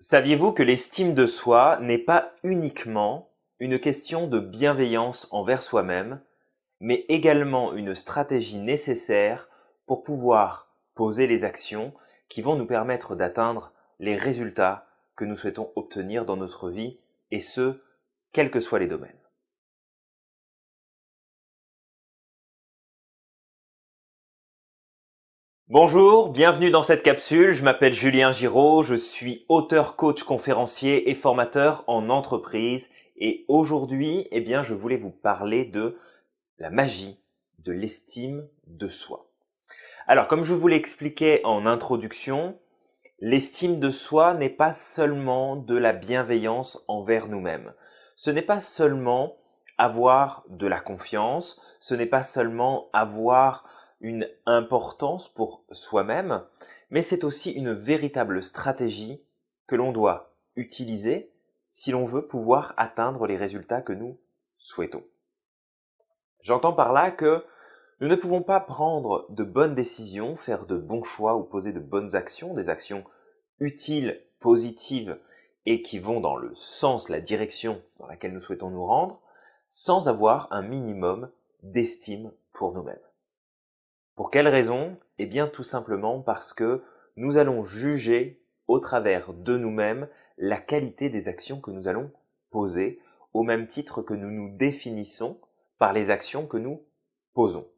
Saviez-vous 0.00 0.52
que 0.52 0.62
l'estime 0.62 1.12
de 1.12 1.26
soi 1.26 1.80
n'est 1.80 1.98
pas 1.98 2.32
uniquement 2.44 3.32
une 3.58 3.80
question 3.80 4.28
de 4.28 4.38
bienveillance 4.38 5.26
envers 5.32 5.60
soi-même, 5.60 6.20
mais 6.78 7.04
également 7.08 7.72
une 7.72 7.96
stratégie 7.96 8.60
nécessaire 8.60 9.48
pour 9.86 10.04
pouvoir 10.04 10.72
poser 10.94 11.26
les 11.26 11.44
actions 11.44 11.92
qui 12.28 12.42
vont 12.42 12.54
nous 12.54 12.66
permettre 12.66 13.16
d'atteindre 13.16 13.72
les 13.98 14.14
résultats 14.14 14.86
que 15.16 15.24
nous 15.24 15.34
souhaitons 15.34 15.72
obtenir 15.74 16.24
dans 16.24 16.36
notre 16.36 16.70
vie, 16.70 17.00
et 17.32 17.40
ce, 17.40 17.80
quels 18.30 18.52
que 18.52 18.60
soient 18.60 18.78
les 18.78 18.86
domaines? 18.86 19.17
Bonjour, 25.70 26.30
bienvenue 26.30 26.70
dans 26.70 26.82
cette 26.82 27.02
capsule. 27.02 27.52
Je 27.52 27.62
m'appelle 27.62 27.92
Julien 27.92 28.32
Giraud, 28.32 28.82
je 28.82 28.94
suis 28.94 29.44
auteur, 29.50 29.96
coach, 29.96 30.22
conférencier 30.22 31.10
et 31.10 31.14
formateur 31.14 31.84
en 31.88 32.08
entreprise. 32.08 32.90
Et 33.18 33.44
aujourd'hui, 33.48 34.26
eh 34.30 34.40
bien, 34.40 34.62
je 34.62 34.72
voulais 34.72 34.96
vous 34.96 35.10
parler 35.10 35.66
de 35.66 35.98
la 36.58 36.70
magie 36.70 37.20
de 37.58 37.72
l'estime 37.72 38.48
de 38.66 38.88
soi. 38.88 39.26
Alors, 40.06 40.26
comme 40.26 40.42
je 40.42 40.54
vous 40.54 40.68
l'expliquais 40.68 41.42
en 41.44 41.66
introduction, 41.66 42.58
l'estime 43.20 43.78
de 43.78 43.90
soi 43.90 44.32
n'est 44.32 44.48
pas 44.48 44.72
seulement 44.72 45.54
de 45.54 45.76
la 45.76 45.92
bienveillance 45.92 46.82
envers 46.88 47.28
nous-mêmes. 47.28 47.74
Ce 48.16 48.30
n'est 48.30 48.40
pas 48.40 48.62
seulement 48.62 49.36
avoir 49.76 50.44
de 50.48 50.66
la 50.66 50.80
confiance, 50.80 51.60
ce 51.78 51.94
n'est 51.94 52.06
pas 52.06 52.22
seulement 52.22 52.88
avoir 52.94 53.67
une 54.00 54.28
importance 54.46 55.28
pour 55.28 55.64
soi-même, 55.72 56.44
mais 56.90 57.02
c'est 57.02 57.24
aussi 57.24 57.50
une 57.50 57.72
véritable 57.72 58.42
stratégie 58.42 59.22
que 59.66 59.76
l'on 59.76 59.92
doit 59.92 60.34
utiliser 60.56 61.32
si 61.68 61.90
l'on 61.90 62.06
veut 62.06 62.26
pouvoir 62.26 62.74
atteindre 62.76 63.26
les 63.26 63.36
résultats 63.36 63.82
que 63.82 63.92
nous 63.92 64.18
souhaitons. 64.56 65.04
J'entends 66.40 66.72
par 66.72 66.92
là 66.92 67.10
que 67.10 67.44
nous 68.00 68.08
ne 68.08 68.16
pouvons 68.16 68.42
pas 68.42 68.60
prendre 68.60 69.26
de 69.30 69.42
bonnes 69.42 69.74
décisions, 69.74 70.36
faire 70.36 70.66
de 70.66 70.76
bons 70.76 71.02
choix 71.02 71.36
ou 71.36 71.42
poser 71.42 71.72
de 71.72 71.80
bonnes 71.80 72.14
actions, 72.14 72.54
des 72.54 72.70
actions 72.70 73.04
utiles, 73.58 74.22
positives 74.38 75.18
et 75.66 75.82
qui 75.82 75.98
vont 75.98 76.20
dans 76.20 76.36
le 76.36 76.54
sens, 76.54 77.08
la 77.08 77.20
direction 77.20 77.82
dans 77.98 78.06
laquelle 78.06 78.32
nous 78.32 78.40
souhaitons 78.40 78.70
nous 78.70 78.86
rendre, 78.86 79.20
sans 79.68 80.08
avoir 80.08 80.46
un 80.52 80.62
minimum 80.62 81.30
d'estime 81.62 82.32
pour 82.52 82.72
nous-mêmes. 82.72 83.07
Pour 84.18 84.32
quelle 84.32 84.48
raison? 84.48 84.98
Eh 85.18 85.26
bien 85.26 85.46
tout 85.46 85.62
simplement 85.62 86.20
parce 86.20 86.52
que 86.52 86.82
nous 87.14 87.38
allons 87.38 87.62
juger 87.62 88.42
au 88.66 88.80
travers 88.80 89.32
de 89.32 89.56
nous-mêmes 89.56 90.08
la 90.38 90.56
qualité 90.56 91.08
des 91.08 91.28
actions 91.28 91.60
que 91.60 91.70
nous 91.70 91.86
allons 91.86 92.10
poser, 92.50 93.00
au 93.32 93.44
même 93.44 93.68
titre 93.68 94.02
que 94.02 94.14
nous 94.14 94.32
nous 94.32 94.56
définissons 94.56 95.40
par 95.78 95.92
les 95.92 96.10
actions 96.10 96.48
que 96.48 96.56
nous 96.56 96.84
posons. 97.32 97.68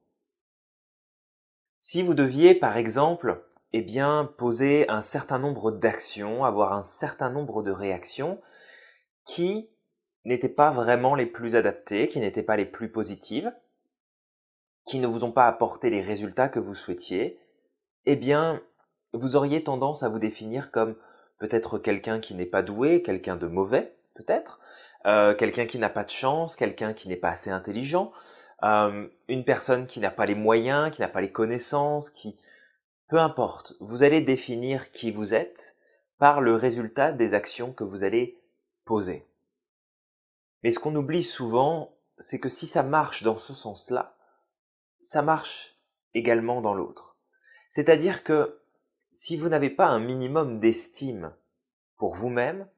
Si 1.78 2.02
vous 2.02 2.14
deviez, 2.14 2.54
par 2.54 2.78
exemple, 2.78 3.44
eh 3.74 3.82
bien, 3.82 4.32
poser 4.38 4.88
un 4.88 5.02
certain 5.02 5.38
nombre 5.38 5.70
d'actions, 5.70 6.42
avoir 6.42 6.72
un 6.72 6.80
certain 6.80 7.28
nombre 7.28 7.62
de 7.62 7.70
réactions 7.70 8.40
qui 9.26 9.68
n'étaient 10.24 10.48
pas 10.48 10.70
vraiment 10.70 11.14
les 11.14 11.26
plus 11.26 11.54
adaptées, 11.54 12.08
qui 12.08 12.18
n'étaient 12.18 12.42
pas 12.42 12.56
les 12.56 12.64
plus 12.64 12.90
positives, 12.90 13.52
qui 14.90 14.98
ne 14.98 15.06
vous 15.06 15.22
ont 15.22 15.30
pas 15.30 15.46
apporté 15.46 15.88
les 15.88 16.00
résultats 16.00 16.48
que 16.48 16.58
vous 16.58 16.74
souhaitiez, 16.74 17.38
eh 18.06 18.16
bien, 18.16 18.60
vous 19.12 19.36
auriez 19.36 19.62
tendance 19.62 20.02
à 20.02 20.08
vous 20.08 20.18
définir 20.18 20.72
comme 20.72 20.96
peut-être 21.38 21.78
quelqu'un 21.78 22.18
qui 22.18 22.34
n'est 22.34 22.44
pas 22.44 22.62
doué, 22.62 23.00
quelqu'un 23.00 23.36
de 23.36 23.46
mauvais, 23.46 23.94
peut-être, 24.16 24.58
euh, 25.06 25.32
quelqu'un 25.32 25.66
qui 25.66 25.78
n'a 25.78 25.90
pas 25.90 26.02
de 26.02 26.10
chance, 26.10 26.56
quelqu'un 26.56 26.92
qui 26.92 27.08
n'est 27.08 27.14
pas 27.14 27.28
assez 27.28 27.50
intelligent, 27.50 28.10
euh, 28.64 29.06
une 29.28 29.44
personne 29.44 29.86
qui 29.86 30.00
n'a 30.00 30.10
pas 30.10 30.26
les 30.26 30.34
moyens, 30.34 30.90
qui 30.90 31.02
n'a 31.02 31.08
pas 31.08 31.20
les 31.20 31.30
connaissances, 31.30 32.10
qui... 32.10 32.36
Peu 33.06 33.18
importe, 33.18 33.74
vous 33.78 34.02
allez 34.02 34.20
définir 34.20 34.90
qui 34.90 35.12
vous 35.12 35.34
êtes 35.34 35.76
par 36.18 36.40
le 36.40 36.56
résultat 36.56 37.12
des 37.12 37.34
actions 37.34 37.72
que 37.72 37.84
vous 37.84 38.02
allez 38.02 38.40
poser. 38.84 39.24
Mais 40.64 40.72
ce 40.72 40.80
qu'on 40.80 40.96
oublie 40.96 41.22
souvent, 41.22 41.94
c'est 42.18 42.40
que 42.40 42.48
si 42.48 42.66
ça 42.66 42.82
marche 42.82 43.22
dans 43.22 43.36
ce 43.36 43.54
sens-là, 43.54 44.16
ça 45.00 45.22
marche 45.22 45.78
également 46.14 46.60
dans 46.60 46.74
l'autre. 46.74 47.16
C'est-à-dire 47.68 48.24
que 48.24 48.60
si 49.12 49.36
vous 49.36 49.48
n'avez 49.48 49.70
pas 49.70 49.86
un 49.86 50.00
minimum 50.00 50.60
d'estime 50.60 51.34
pour 51.96 52.14
vous-même, 52.14 52.68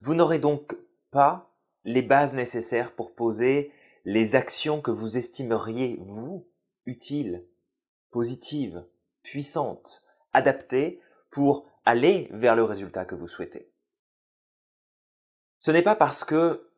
vous 0.00 0.14
n'aurez 0.14 0.38
donc 0.38 0.76
pas 1.10 1.54
les 1.84 2.02
bases 2.02 2.34
nécessaires 2.34 2.92
pour 2.92 3.14
poser 3.14 3.72
les 4.04 4.34
actions 4.34 4.80
que 4.80 4.90
vous 4.90 5.16
estimeriez, 5.16 5.98
vous, 6.00 6.48
utiles, 6.86 7.46
positives, 8.10 8.84
puissantes, 9.22 10.02
adaptées 10.32 11.00
pour 11.30 11.66
aller 11.84 12.28
vers 12.32 12.56
le 12.56 12.64
résultat 12.64 13.04
que 13.04 13.14
vous 13.14 13.28
souhaitez. 13.28 13.70
Ce 15.58 15.70
n'est 15.70 15.82
pas 15.82 15.96
parce 15.96 16.24
que 16.24 16.68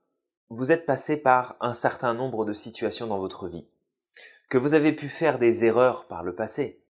vous 0.50 0.72
êtes 0.72 0.86
passé 0.86 1.16
par 1.16 1.56
un 1.60 1.72
certain 1.72 2.14
nombre 2.14 2.44
de 2.44 2.52
situations 2.52 3.06
dans 3.06 3.18
votre 3.18 3.48
vie, 3.48 3.66
que 4.54 4.58
vous 4.60 4.74
avez 4.74 4.92
pu 4.92 5.08
faire 5.08 5.40
des 5.40 5.64
erreurs 5.64 6.06
par 6.06 6.22
le 6.22 6.32
passé, 6.32 6.80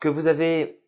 que 0.00 0.08
vous 0.08 0.26
avez 0.26 0.82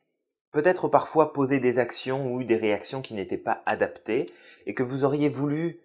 peut-être 0.50 0.88
parfois 0.88 1.32
posé 1.32 1.60
des 1.60 1.78
actions 1.78 2.26
ou 2.26 2.40
eu 2.40 2.44
des 2.44 2.56
réactions 2.56 3.02
qui 3.02 3.14
n'étaient 3.14 3.38
pas 3.38 3.62
adaptées 3.66 4.26
et 4.66 4.74
que 4.74 4.82
vous 4.82 5.04
auriez 5.04 5.28
voulu 5.28 5.78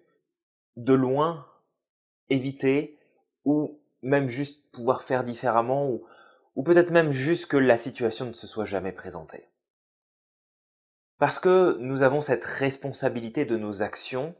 de 0.74 0.92
loin 0.92 1.46
éviter 2.30 2.98
ou 3.44 3.80
même 4.02 4.28
juste 4.28 4.72
pouvoir 4.72 5.02
faire 5.02 5.22
différemment 5.22 5.88
ou, 5.88 6.04
ou 6.56 6.64
peut-être 6.64 6.90
même 6.90 7.12
juste 7.12 7.46
que 7.46 7.56
la 7.56 7.76
situation 7.76 8.26
ne 8.26 8.32
se 8.32 8.48
soit 8.48 8.64
jamais 8.64 8.90
présentée. 8.90 9.48
Parce 11.18 11.38
que 11.38 11.76
nous 11.78 12.02
avons 12.02 12.20
cette 12.20 12.44
responsabilité 12.44 13.44
de 13.44 13.56
nos 13.56 13.82
actions, 13.82 14.34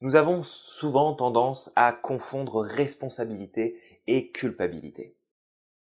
nous 0.00 0.16
avons 0.16 0.42
souvent 0.42 1.14
tendance 1.14 1.72
à 1.76 1.92
confondre 1.92 2.60
responsabilité 2.60 3.80
et 4.06 4.30
culpabilité. 4.30 5.16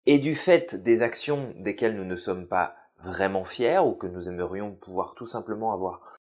Et 0.07 0.19
du 0.19 0.35
fait 0.35 0.75
des 0.75 1.03
actions 1.03 1.55
desquelles 1.59 1.97
nous 1.97 2.05
ne 2.05 2.17
sommes 2.17 2.47
pas 2.47 2.77
vraiment 2.99 3.45
fiers 3.45 3.79
ou 3.79 3.95
que 3.95 4.07
nous 4.07 4.29
aimerions 4.29 4.75
pouvoir 4.75 5.15
tout 5.15 5.27
simplement 5.27 5.73
avoir 5.73 6.19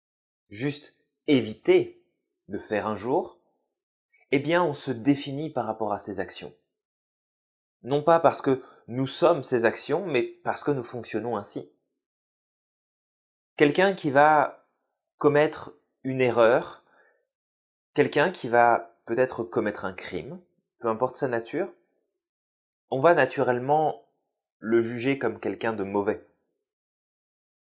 juste 0.48 0.98
évité 1.26 2.04
de 2.48 2.58
faire 2.58 2.86
un 2.86 2.96
jour, 2.96 3.38
eh 4.30 4.38
bien 4.38 4.62
on 4.62 4.74
se 4.74 4.90
définit 4.90 5.50
par 5.50 5.66
rapport 5.66 5.92
à 5.92 5.98
ces 5.98 6.20
actions. 6.20 6.54
Non 7.82 8.02
pas 8.02 8.20
parce 8.20 8.40
que 8.40 8.62
nous 8.88 9.06
sommes 9.06 9.42
ces 9.42 9.64
actions, 9.64 10.06
mais 10.06 10.22
parce 10.22 10.64
que 10.64 10.70
nous 10.70 10.82
fonctionnons 10.82 11.36
ainsi. 11.36 11.70
Quelqu'un 13.56 13.94
qui 13.94 14.10
va 14.10 14.68
commettre 15.18 15.72
une 16.02 16.20
erreur, 16.20 16.83
quelqu'un 17.94 18.30
qui 18.30 18.48
va 18.48 18.96
peut-être 19.06 19.44
commettre 19.44 19.84
un 19.84 19.92
crime, 19.92 20.40
peu 20.80 20.88
importe 20.88 21.16
sa 21.16 21.28
nature, 21.28 21.72
on 22.90 23.00
va 23.00 23.14
naturellement 23.14 24.04
le 24.58 24.82
juger 24.82 25.18
comme 25.18 25.40
quelqu'un 25.40 25.72
de 25.72 25.84
mauvais. 25.84 26.26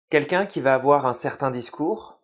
Quelqu'un 0.09 0.45
qui 0.45 0.61
va 0.61 0.73
avoir 0.73 1.05
un 1.05 1.13
certain 1.13 1.51
discours, 1.51 2.19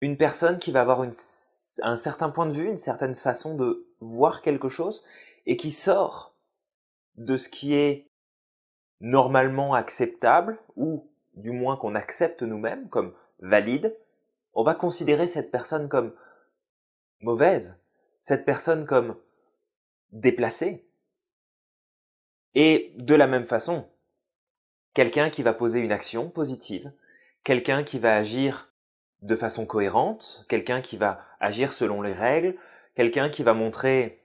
une 0.00 0.16
personne 0.16 0.58
qui 0.58 0.72
va 0.72 0.82
avoir 0.82 1.02
un 1.02 1.96
certain 1.96 2.28
point 2.28 2.46
de 2.46 2.52
vue, 2.52 2.68
une 2.68 2.78
certaine 2.78 3.14
façon 3.14 3.56
de 3.56 3.86
voir 4.00 4.42
quelque 4.42 4.68
chose, 4.68 5.04
et 5.46 5.56
qui 5.56 5.70
sort 5.70 6.34
de 7.16 7.36
ce 7.36 7.48
qui 7.48 7.74
est 7.74 8.10
normalement 9.00 9.74
acceptable, 9.74 10.58
ou 10.76 11.08
du 11.34 11.52
moins 11.52 11.76
qu'on 11.76 11.94
accepte 11.94 12.42
nous-mêmes 12.42 12.88
comme 12.88 13.14
valide, 13.40 13.96
on 14.52 14.64
va 14.64 14.74
considérer 14.74 15.26
cette 15.26 15.50
personne 15.50 15.88
comme 15.88 16.14
mauvaise, 17.24 17.76
cette 18.20 18.44
personne 18.44 18.86
comme 18.86 19.16
déplacée, 20.12 20.86
et 22.54 22.92
de 22.96 23.14
la 23.14 23.26
même 23.26 23.46
façon, 23.46 23.88
quelqu'un 24.92 25.28
qui 25.28 25.42
va 25.42 25.52
poser 25.52 25.80
une 25.80 25.90
action 25.90 26.30
positive, 26.30 26.92
quelqu'un 27.42 27.82
qui 27.82 27.98
va 27.98 28.14
agir 28.14 28.70
de 29.22 29.34
façon 29.34 29.66
cohérente, 29.66 30.46
quelqu'un 30.48 30.80
qui 30.80 30.96
va 30.96 31.24
agir 31.40 31.72
selon 31.72 32.00
les 32.00 32.12
règles, 32.12 32.56
quelqu'un 32.94 33.28
qui 33.28 33.42
va 33.42 33.54
montrer 33.54 34.24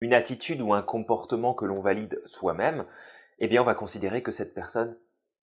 une 0.00 0.12
attitude 0.12 0.60
ou 0.60 0.74
un 0.74 0.82
comportement 0.82 1.54
que 1.54 1.64
l'on 1.64 1.80
valide 1.80 2.20
soi-même, 2.24 2.84
eh 3.38 3.48
bien 3.48 3.62
on 3.62 3.66
va 3.66 3.74
considérer 3.74 4.22
que 4.22 4.32
cette 4.32 4.54
personne 4.54 4.98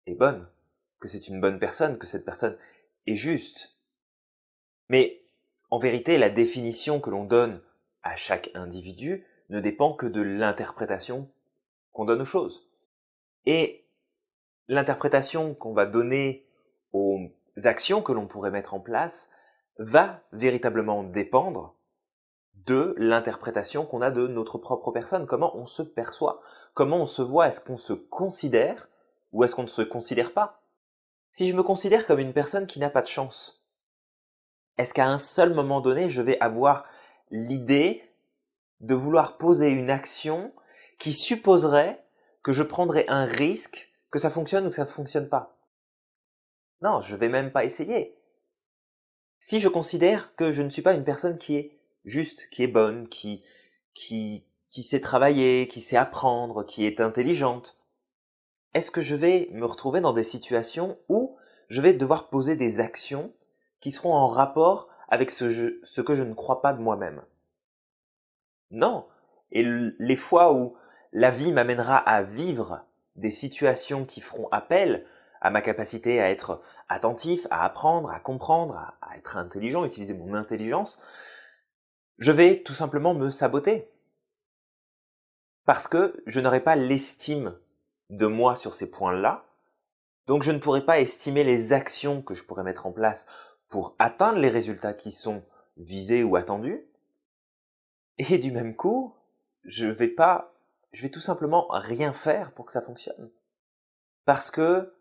est 0.06 0.14
bonne, 0.14 0.48
que 1.00 1.08
c'est 1.08 1.28
une 1.28 1.40
bonne 1.40 1.58
personne, 1.58 1.98
que 1.98 2.06
cette 2.06 2.24
personne 2.24 2.56
est 3.06 3.14
juste. 3.14 3.76
Mais 4.88 5.22
en 5.70 5.78
vérité, 5.78 6.18
la 6.18 6.30
définition 6.30 7.00
que 7.00 7.10
l'on 7.10 7.24
donne 7.24 7.60
à 8.02 8.16
chaque 8.16 8.50
individu 8.54 9.24
ne 9.50 9.60
dépend 9.60 9.94
que 9.94 10.06
de 10.06 10.20
l'interprétation 10.20 11.30
qu'on 11.92 12.04
donne 12.04 12.22
aux 12.22 12.26
choses. 12.26 12.70
Et 13.46 13.86
l'interprétation 14.68 15.54
qu'on 15.54 15.72
va 15.72 15.86
donner 15.86 16.46
aux 16.92 17.30
actions 17.64 18.02
que 18.02 18.12
l'on 18.12 18.26
pourrait 18.26 18.50
mettre 18.50 18.74
en 18.74 18.80
place 18.80 19.32
va 19.78 20.22
véritablement 20.32 21.02
dépendre 21.02 21.76
de 22.66 22.94
l'interprétation 22.98 23.86
qu'on 23.86 24.02
a 24.02 24.10
de 24.10 24.26
notre 24.26 24.58
propre 24.58 24.92
personne, 24.92 25.26
comment 25.26 25.56
on 25.56 25.66
se 25.66 25.82
perçoit, 25.82 26.42
comment 26.74 26.98
on 26.98 27.06
se 27.06 27.22
voit, 27.22 27.48
est-ce 27.48 27.60
qu'on 27.60 27.76
se 27.76 27.92
considère 27.92 28.88
ou 29.32 29.44
est-ce 29.44 29.54
qu'on 29.54 29.62
ne 29.62 29.68
se 29.68 29.82
considère 29.82 30.32
pas? 30.32 30.62
Si 31.30 31.48
je 31.48 31.54
me 31.54 31.62
considère 31.62 32.06
comme 32.06 32.18
une 32.18 32.32
personne 32.32 32.66
qui 32.66 32.80
n'a 32.80 32.90
pas 32.90 33.02
de 33.02 33.06
chance, 33.06 33.59
est-ce 34.80 34.94
qu'à 34.94 35.06
un 35.06 35.18
seul 35.18 35.52
moment 35.52 35.82
donné, 35.82 36.08
je 36.08 36.22
vais 36.22 36.40
avoir 36.40 36.86
l'idée 37.30 38.02
de 38.80 38.94
vouloir 38.94 39.36
poser 39.36 39.68
une 39.68 39.90
action 39.90 40.54
qui 40.98 41.12
supposerait 41.12 42.02
que 42.42 42.52
je 42.52 42.62
prendrais 42.62 43.04
un 43.08 43.26
risque 43.26 43.92
que 44.10 44.18
ça 44.18 44.30
fonctionne 44.30 44.66
ou 44.66 44.70
que 44.70 44.76
ça 44.76 44.84
ne 44.84 44.88
fonctionne 44.88 45.28
pas? 45.28 45.58
Non, 46.80 47.02
je 47.02 47.14
vais 47.14 47.28
même 47.28 47.52
pas 47.52 47.66
essayer. 47.66 48.16
Si 49.38 49.60
je 49.60 49.68
considère 49.68 50.34
que 50.34 50.50
je 50.50 50.62
ne 50.62 50.70
suis 50.70 50.80
pas 50.80 50.94
une 50.94 51.04
personne 51.04 51.36
qui 51.36 51.56
est 51.56 51.78
juste, 52.06 52.48
qui 52.48 52.62
est 52.62 52.66
bonne, 52.66 53.06
qui, 53.06 53.44
qui, 53.92 54.46
qui 54.70 54.82
sait 54.82 55.00
travailler, 55.00 55.68
qui 55.68 55.82
sait 55.82 55.98
apprendre, 55.98 56.64
qui 56.64 56.86
est 56.86 57.00
intelligente, 57.00 57.76
est-ce 58.72 58.90
que 58.90 59.02
je 59.02 59.14
vais 59.14 59.50
me 59.52 59.66
retrouver 59.66 60.00
dans 60.00 60.14
des 60.14 60.24
situations 60.24 60.98
où 61.10 61.36
je 61.68 61.82
vais 61.82 61.92
devoir 61.92 62.30
poser 62.30 62.56
des 62.56 62.80
actions 62.80 63.34
qui 63.80 63.90
seront 63.90 64.14
en 64.14 64.26
rapport 64.26 64.88
avec 65.08 65.30
ce, 65.30 66.00
que 66.00 66.14
je 66.14 66.22
ne 66.22 66.34
crois 66.34 66.62
pas 66.62 66.72
de 66.72 66.80
moi-même 66.80 67.22
Non. 68.70 69.06
Et 69.52 69.64
les 69.64 70.16
fois 70.16 70.52
où 70.52 70.76
la 71.12 71.30
vie 71.30 71.52
m'amènera 71.52 71.96
à 71.96 72.22
vivre 72.22 72.84
des 73.16 73.30
situations 73.30 74.04
qui 74.04 74.20
feront 74.20 74.48
appel 74.52 75.04
à 75.40 75.50
ma 75.50 75.62
capacité 75.62 76.20
à 76.20 76.30
être 76.30 76.62
attentif, 76.88 77.46
à 77.50 77.64
apprendre, 77.64 78.10
à 78.10 78.20
comprendre, 78.20 78.76
à, 78.76 78.94
à 79.00 79.16
être 79.16 79.36
intelligent, 79.36 79.84
utiliser 79.84 80.14
mon 80.14 80.34
intelligence, 80.34 81.02
je 82.18 82.30
vais 82.30 82.62
tout 82.62 82.74
simplement 82.74 83.14
me 83.14 83.30
saboter. 83.30 83.90
Parce 85.64 85.88
que 85.88 86.22
je 86.26 86.40
n'aurai 86.40 86.60
pas 86.60 86.76
l'estime 86.76 87.56
de 88.10 88.26
moi 88.26 88.54
sur 88.56 88.74
ces 88.74 88.90
points-là, 88.90 89.46
donc 90.26 90.42
je 90.42 90.52
ne 90.52 90.58
pourrai 90.58 90.84
pas 90.84 91.00
estimer 91.00 91.42
les 91.42 91.72
actions 91.72 92.22
que 92.22 92.34
je 92.34 92.44
pourrais 92.44 92.62
mettre 92.62 92.86
en 92.86 92.92
place 92.92 93.26
pour 93.70 93.94
atteindre 93.98 94.38
les 94.38 94.50
résultats 94.50 94.92
qui 94.92 95.10
sont 95.10 95.42
visés 95.78 96.22
ou 96.22 96.36
attendus. 96.36 96.84
Et 98.18 98.36
du 98.38 98.52
même 98.52 98.76
coup, 98.76 99.14
je 99.64 99.86
vais 99.86 100.08
pas, 100.08 100.52
je 100.92 101.02
vais 101.02 101.08
tout 101.08 101.20
simplement 101.20 101.66
rien 101.70 102.12
faire 102.12 102.52
pour 102.52 102.66
que 102.66 102.72
ça 102.72 102.82
fonctionne. 102.82 103.30
Parce 104.26 104.50
que, 104.50 104.92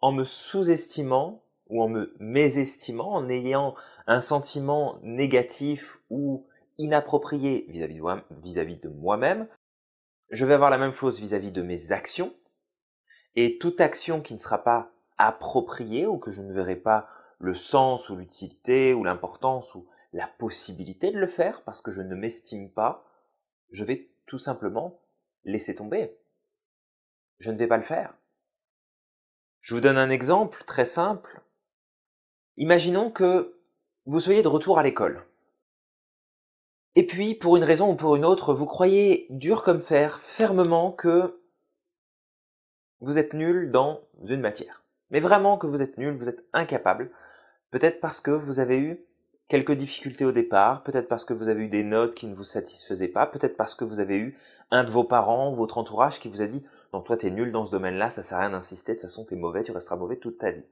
en 0.00 0.12
me 0.12 0.24
sous-estimant, 0.24 1.42
ou 1.68 1.82
en 1.82 1.88
me 1.88 2.14
mésestimant, 2.18 3.12
en 3.12 3.28
ayant 3.28 3.74
un 4.06 4.20
sentiment 4.20 4.98
négatif 5.02 6.00
ou 6.10 6.46
inapproprié 6.78 7.66
vis-à-vis 7.68 8.76
de 8.76 8.88
moi-même, 8.88 9.48
je 10.30 10.46
vais 10.46 10.54
avoir 10.54 10.70
la 10.70 10.78
même 10.78 10.92
chose 10.92 11.20
vis-à-vis 11.20 11.52
de 11.52 11.62
mes 11.62 11.92
actions, 11.92 12.34
et 13.36 13.58
toute 13.58 13.80
action 13.80 14.20
qui 14.20 14.34
ne 14.34 14.38
sera 14.38 14.62
pas 14.62 14.90
appropriée 15.18 16.06
ou 16.06 16.18
que 16.18 16.30
je 16.30 16.42
ne 16.42 16.52
verrai 16.52 16.76
pas 16.76 17.08
le 17.44 17.54
sens 17.54 18.10
ou 18.10 18.16
l'utilité 18.16 18.94
ou 18.94 19.04
l'importance 19.04 19.74
ou 19.74 19.86
la 20.12 20.26
possibilité 20.26 21.10
de 21.10 21.18
le 21.18 21.26
faire 21.26 21.62
parce 21.62 21.80
que 21.80 21.90
je 21.90 22.00
ne 22.00 22.14
m'estime 22.14 22.70
pas, 22.70 23.04
je 23.70 23.84
vais 23.84 24.08
tout 24.26 24.38
simplement 24.38 25.00
laisser 25.44 25.74
tomber. 25.74 26.16
Je 27.38 27.50
ne 27.50 27.58
vais 27.58 27.66
pas 27.66 27.76
le 27.76 27.82
faire. 27.82 28.14
Je 29.60 29.74
vous 29.74 29.80
donne 29.80 29.98
un 29.98 30.10
exemple 30.10 30.64
très 30.64 30.84
simple. 30.84 31.42
Imaginons 32.56 33.10
que 33.10 33.58
vous 34.06 34.20
soyez 34.20 34.42
de 34.42 34.48
retour 34.48 34.78
à 34.78 34.82
l'école. 34.82 35.26
Et 36.96 37.06
puis, 37.06 37.34
pour 37.34 37.56
une 37.56 37.64
raison 37.64 37.90
ou 37.90 37.94
pour 37.96 38.14
une 38.14 38.24
autre, 38.24 38.54
vous 38.54 38.66
croyez 38.66 39.26
dur 39.30 39.62
comme 39.62 39.80
fer, 39.80 40.20
fermement, 40.20 40.92
que 40.92 41.40
vous 43.00 43.18
êtes 43.18 43.32
nul 43.32 43.70
dans 43.70 44.02
une 44.26 44.40
matière. 44.40 44.84
Mais 45.10 45.20
vraiment 45.20 45.58
que 45.58 45.66
vous 45.66 45.82
êtes 45.82 45.98
nul, 45.98 46.14
vous 46.14 46.28
êtes 46.28 46.44
incapable. 46.52 47.10
Peut-être 47.74 47.98
parce 47.98 48.20
que 48.20 48.30
vous 48.30 48.60
avez 48.60 48.78
eu 48.78 49.04
quelques 49.48 49.72
difficultés 49.72 50.24
au 50.24 50.30
départ, 50.30 50.84
peut-être 50.84 51.08
parce 51.08 51.24
que 51.24 51.34
vous 51.34 51.48
avez 51.48 51.64
eu 51.64 51.68
des 51.68 51.82
notes 51.82 52.14
qui 52.14 52.28
ne 52.28 52.34
vous 52.36 52.44
satisfaisaient 52.44 53.08
pas, 53.08 53.26
peut-être 53.26 53.56
parce 53.56 53.74
que 53.74 53.84
vous 53.84 53.98
avez 53.98 54.16
eu 54.16 54.38
un 54.70 54.84
de 54.84 54.92
vos 54.92 55.02
parents, 55.02 55.52
votre 55.52 55.76
entourage 55.76 56.20
qui 56.20 56.28
vous 56.28 56.40
a 56.40 56.46
dit 56.46 56.64
non 56.92 57.00
toi 57.00 57.16
t'es 57.16 57.32
nul 57.32 57.50
dans 57.50 57.64
ce 57.64 57.72
domaine-là, 57.72 58.10
ça 58.10 58.22
sert 58.22 58.38
à 58.38 58.42
rien 58.42 58.50
d'insister, 58.50 58.92
de 58.92 59.00
toute 59.00 59.08
façon 59.08 59.24
t'es 59.24 59.34
mauvais, 59.34 59.64
tu 59.64 59.72
resteras 59.72 59.96
mauvais 59.96 60.18
toute 60.18 60.38
ta 60.38 60.52
vie. 60.52 60.64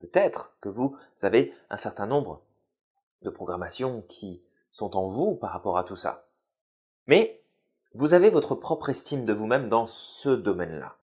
Peut-être 0.00 0.54
que 0.60 0.68
vous 0.68 0.98
avez 1.22 1.54
un 1.70 1.78
certain 1.78 2.06
nombre 2.06 2.42
de 3.22 3.30
programmations 3.30 4.02
qui 4.06 4.42
sont 4.72 4.98
en 4.98 5.06
vous 5.08 5.34
par 5.34 5.50
rapport 5.50 5.78
à 5.78 5.84
tout 5.84 5.96
ça. 5.96 6.26
Mais 7.06 7.40
vous 7.94 8.12
avez 8.12 8.28
votre 8.28 8.54
propre 8.54 8.90
estime 8.90 9.24
de 9.24 9.32
vous-même 9.32 9.70
dans 9.70 9.86
ce 9.86 10.28
domaine-là. 10.28 10.98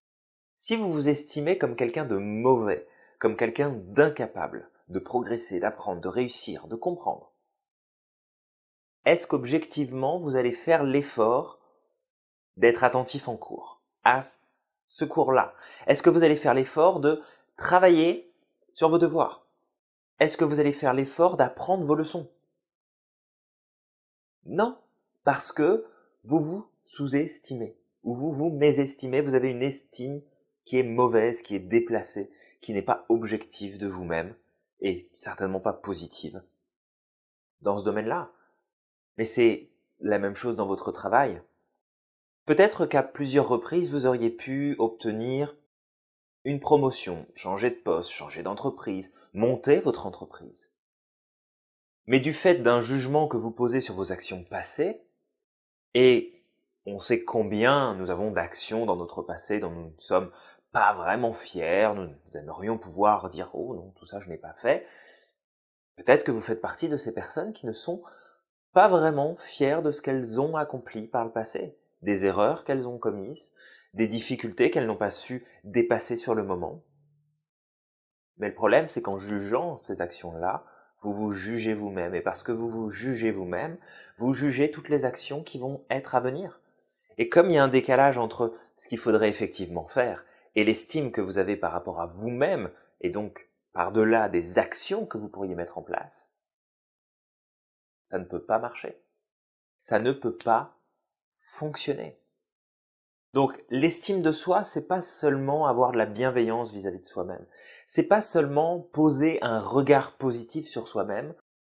Si 0.56 0.76
vous 0.76 0.92
vous 0.92 1.08
estimez 1.08 1.58
comme 1.58 1.74
quelqu'un 1.74 2.04
de 2.04 2.16
mauvais, 2.16 2.86
comme 3.18 3.36
quelqu'un 3.36 3.70
d'incapable 3.70 4.70
de 4.88 4.98
progresser, 4.98 5.60
d'apprendre, 5.60 6.00
de 6.00 6.08
réussir, 6.08 6.66
de 6.68 6.76
comprendre, 6.76 7.32
est-ce 9.04 9.26
qu'objectivement 9.26 10.18
vous 10.18 10.36
allez 10.36 10.52
faire 10.52 10.82
l'effort 10.82 11.60
d'être 12.56 12.84
attentif 12.84 13.28
en 13.28 13.36
cours, 13.36 13.82
à 14.02 14.20
ce 14.88 15.04
cours-là? 15.04 15.54
Est-ce 15.86 16.02
que 16.02 16.10
vous 16.10 16.22
allez 16.22 16.36
faire 16.36 16.54
l'effort 16.54 17.00
de 17.00 17.22
travailler 17.56 18.32
sur 18.72 18.88
vos 18.88 18.98
devoirs? 18.98 19.46
Est-ce 20.20 20.36
que 20.36 20.44
vous 20.44 20.60
allez 20.60 20.72
faire 20.72 20.94
l'effort 20.94 21.36
d'apprendre 21.36 21.84
vos 21.84 21.94
leçons? 21.94 22.30
Non, 24.46 24.78
parce 25.24 25.52
que 25.52 25.86
vous 26.22 26.40
vous 26.40 26.66
sous-estimez, 26.84 27.76
ou 28.04 28.14
vous 28.14 28.32
vous 28.32 28.50
mésestimez, 28.50 29.20
vous 29.20 29.34
avez 29.34 29.50
une 29.50 29.62
estime 29.62 30.22
qui 30.64 30.78
est 30.78 30.82
mauvaise, 30.82 31.42
qui 31.42 31.54
est 31.54 31.60
déplacée, 31.60 32.30
qui 32.60 32.72
n'est 32.72 32.82
pas 32.82 33.04
objective 33.08 33.78
de 33.78 33.86
vous-même, 33.86 34.34
et 34.84 35.10
certainement 35.16 35.58
pas 35.58 35.72
positive. 35.72 36.44
Dans 37.60 37.76
ce 37.76 37.84
domaine-là. 37.84 38.30
Mais 39.18 39.24
c'est 39.24 39.72
la 39.98 40.20
même 40.20 40.36
chose 40.36 40.54
dans 40.54 40.66
votre 40.66 40.92
travail. 40.92 41.42
Peut-être 42.46 42.86
qu'à 42.86 43.02
plusieurs 43.02 43.48
reprises, 43.48 43.90
vous 43.90 44.06
auriez 44.06 44.30
pu 44.30 44.76
obtenir 44.78 45.56
une 46.44 46.60
promotion, 46.60 47.26
changer 47.34 47.70
de 47.70 47.76
poste, 47.76 48.10
changer 48.10 48.44
d'entreprise, 48.44 49.12
monter 49.32 49.80
votre 49.80 50.06
entreprise 50.06 50.74
mais 52.06 52.20
du 52.20 52.32
fait 52.32 52.56
d'un 52.56 52.80
jugement 52.80 53.28
que 53.28 53.36
vous 53.36 53.50
posez 53.50 53.80
sur 53.80 53.94
vos 53.94 54.12
actions 54.12 54.44
passées, 54.44 55.00
et 55.94 56.42
on 56.86 56.98
sait 56.98 57.24
combien 57.24 57.94
nous 57.94 58.10
avons 58.10 58.30
d'actions 58.30 58.84
dans 58.84 58.96
notre 58.96 59.22
passé 59.22 59.60
dont 59.60 59.70
nous 59.70 59.94
sommes 59.96 60.30
pas 60.74 60.92
vraiment 60.92 61.32
fiers, 61.32 61.92
nous 61.94 62.10
aimerions 62.36 62.78
pouvoir 62.78 63.28
dire 63.28 63.48
oh 63.54 63.76
non, 63.76 63.92
tout 63.94 64.04
ça 64.04 64.20
je 64.20 64.28
n'ai 64.28 64.36
pas 64.36 64.52
fait. 64.52 64.84
Peut-être 65.96 66.24
que 66.24 66.32
vous 66.32 66.40
faites 66.40 66.60
partie 66.60 66.88
de 66.88 66.96
ces 66.96 67.14
personnes 67.14 67.52
qui 67.52 67.64
ne 67.66 67.72
sont 67.72 68.02
pas 68.72 68.88
vraiment 68.88 69.36
fières 69.36 69.82
de 69.82 69.92
ce 69.92 70.02
qu'elles 70.02 70.40
ont 70.40 70.56
accompli 70.56 71.06
par 71.06 71.24
le 71.24 71.30
passé, 71.30 71.78
des 72.02 72.26
erreurs 72.26 72.64
qu'elles 72.64 72.88
ont 72.88 72.98
commises, 72.98 73.54
des 73.94 74.08
difficultés 74.08 74.72
qu'elles 74.72 74.88
n'ont 74.88 74.96
pas 74.96 75.12
su 75.12 75.46
dépasser 75.62 76.16
sur 76.16 76.34
le 76.34 76.42
moment. 76.42 76.82
Mais 78.38 78.48
le 78.48 78.54
problème, 78.54 78.88
c'est 78.88 79.00
qu'en 79.00 79.16
jugeant 79.16 79.78
ces 79.78 80.02
actions-là, 80.02 80.64
vous 81.02 81.12
vous 81.12 81.30
jugez 81.30 81.72
vous-même. 81.72 82.16
Et 82.16 82.20
parce 82.20 82.42
que 82.42 82.50
vous 82.50 82.68
vous 82.68 82.90
jugez 82.90 83.30
vous-même, 83.30 83.76
vous 84.16 84.32
jugez 84.32 84.72
toutes 84.72 84.88
les 84.88 85.04
actions 85.04 85.44
qui 85.44 85.60
vont 85.60 85.84
être 85.88 86.16
à 86.16 86.20
venir. 86.20 86.60
Et 87.16 87.28
comme 87.28 87.48
il 87.48 87.54
y 87.54 87.58
a 87.58 87.62
un 87.62 87.68
décalage 87.68 88.18
entre 88.18 88.52
ce 88.74 88.88
qu'il 88.88 88.98
faudrait 88.98 89.28
effectivement 89.28 89.86
faire 89.86 90.24
et 90.54 90.64
l'estime 90.64 91.12
que 91.12 91.20
vous 91.20 91.38
avez 91.38 91.56
par 91.56 91.72
rapport 91.72 92.00
à 92.00 92.06
vous-même, 92.06 92.70
et 93.00 93.10
donc 93.10 93.48
par-delà 93.72 94.28
des 94.28 94.58
actions 94.58 95.06
que 95.06 95.18
vous 95.18 95.28
pourriez 95.28 95.54
mettre 95.54 95.78
en 95.78 95.82
place, 95.82 96.34
ça 98.04 98.18
ne 98.18 98.24
peut 98.24 98.44
pas 98.44 98.58
marcher. 98.58 99.00
Ça 99.80 99.98
ne 99.98 100.12
peut 100.12 100.36
pas 100.36 100.78
fonctionner. 101.40 102.18
Donc 103.34 103.62
l'estime 103.68 104.22
de 104.22 104.30
soi, 104.30 104.62
c'est 104.62 104.86
pas 104.86 105.00
seulement 105.00 105.66
avoir 105.66 105.90
de 105.90 105.98
la 105.98 106.06
bienveillance 106.06 106.72
vis-à-vis 106.72 107.00
de 107.00 107.04
soi-même. 107.04 107.44
C'est 107.86 108.06
pas 108.06 108.22
seulement 108.22 108.78
poser 108.78 109.42
un 109.42 109.60
regard 109.60 110.16
positif 110.16 110.68
sur 110.68 110.86
soi-même 110.86 111.34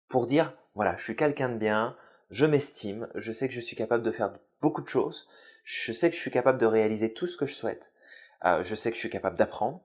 pour 0.08 0.26
dire 0.26 0.52
voilà, 0.74 0.96
je 0.98 1.04
suis 1.04 1.16
quelqu'un 1.16 1.48
de 1.48 1.56
bien, 1.56 1.96
je 2.28 2.44
m'estime, 2.44 3.08
je 3.14 3.32
sais 3.32 3.48
que 3.48 3.54
je 3.54 3.60
suis 3.60 3.76
capable 3.76 4.02
de 4.04 4.12
faire 4.12 4.34
beaucoup 4.60 4.82
de 4.82 4.88
choses, 4.88 5.26
je 5.64 5.90
sais 5.92 6.10
que 6.10 6.16
je 6.16 6.20
suis 6.20 6.30
capable 6.30 6.58
de 6.58 6.66
réaliser 6.66 7.14
tout 7.14 7.26
ce 7.26 7.38
que 7.38 7.46
je 7.46 7.54
souhaite, 7.54 7.94
euh, 8.44 8.62
je 8.62 8.74
sais 8.74 8.90
que 8.90 8.94
je 8.96 9.00
suis 9.00 9.10
capable 9.10 9.36
d'apprendre, 9.36 9.82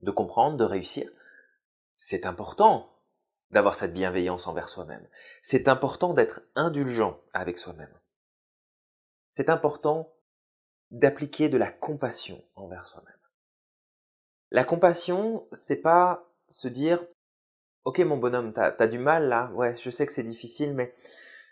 de 0.00 0.10
comprendre, 0.10 0.56
de 0.56 0.64
réussir. 0.64 1.10
C'est 1.94 2.26
important 2.26 2.90
d'avoir 3.50 3.74
cette 3.74 3.92
bienveillance 3.92 4.46
envers 4.46 4.68
soi-même. 4.68 5.06
C'est 5.42 5.68
important 5.68 6.14
d'être 6.14 6.42
indulgent 6.54 7.20
avec 7.32 7.58
soi-même. 7.58 7.92
C'est 9.28 9.50
important 9.50 10.12
d'appliquer 10.90 11.48
de 11.48 11.58
la 11.58 11.70
compassion 11.70 12.42
envers 12.54 12.86
soi-même. 12.86 13.14
La 14.50 14.64
compassion, 14.64 15.46
c'est 15.52 15.82
pas 15.82 16.28
se 16.48 16.68
dire, 16.68 17.04
ok 17.84 18.00
mon 18.00 18.16
bonhomme, 18.16 18.52
t'as 18.52 18.74
as 18.76 18.86
du 18.88 18.98
mal 18.98 19.28
là, 19.28 19.50
ouais, 19.52 19.76
je 19.76 19.90
sais 19.90 20.06
que 20.06 20.12
c'est 20.12 20.24
difficile, 20.24 20.74
mais 20.74 20.92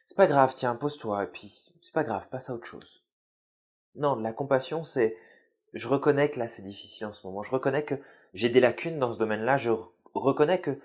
c'est 0.06 0.16
pas 0.16 0.26
grave, 0.26 0.54
tiens, 0.54 0.74
pose-toi, 0.74 1.24
et 1.24 1.26
puis 1.28 1.72
c'est 1.80 1.92
pas 1.92 2.02
grave, 2.02 2.28
passe 2.28 2.50
à 2.50 2.54
autre 2.54 2.66
chose. 2.66 3.04
Non, 3.94 4.16
la 4.16 4.32
compassion, 4.32 4.82
c'est, 4.82 5.16
je 5.72 5.88
reconnais 5.88 6.30
que 6.30 6.38
là 6.38 6.48
c'est 6.48 6.62
difficile 6.62 7.06
en 7.06 7.12
ce 7.12 7.26
moment, 7.26 7.42
je 7.42 7.50
reconnais 7.50 7.84
que 7.84 7.96
j'ai 8.34 8.48
des 8.48 8.60
lacunes 8.60 8.98
dans 8.98 9.12
ce 9.12 9.18
domaine-là, 9.18 9.56
je 9.56 9.70
reconnais 10.14 10.60
que 10.60 10.78